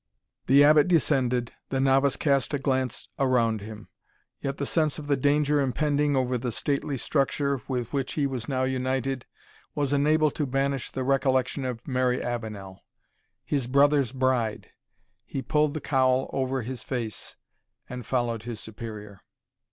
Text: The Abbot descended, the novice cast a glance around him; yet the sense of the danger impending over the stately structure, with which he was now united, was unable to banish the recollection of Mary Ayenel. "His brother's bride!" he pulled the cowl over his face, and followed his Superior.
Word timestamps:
The 0.47 0.63
Abbot 0.63 0.87
descended, 0.87 1.51
the 1.69 1.79
novice 1.79 2.15
cast 2.15 2.55
a 2.55 2.57
glance 2.57 3.07
around 3.19 3.61
him; 3.61 3.87
yet 4.41 4.57
the 4.57 4.65
sense 4.65 4.97
of 4.97 5.05
the 5.05 5.15
danger 5.15 5.61
impending 5.61 6.15
over 6.15 6.39
the 6.39 6.51
stately 6.51 6.97
structure, 6.97 7.61
with 7.67 7.93
which 7.93 8.13
he 8.13 8.25
was 8.25 8.49
now 8.49 8.63
united, 8.63 9.27
was 9.75 9.93
unable 9.93 10.31
to 10.31 10.47
banish 10.47 10.89
the 10.89 11.03
recollection 11.03 11.65
of 11.65 11.87
Mary 11.87 12.19
Ayenel. 12.19 12.79
"His 13.45 13.67
brother's 13.67 14.11
bride!" 14.11 14.71
he 15.23 15.43
pulled 15.43 15.75
the 15.75 15.79
cowl 15.81 16.31
over 16.33 16.63
his 16.63 16.81
face, 16.81 17.35
and 17.87 18.03
followed 18.03 18.41
his 18.41 18.59
Superior. 18.59 19.21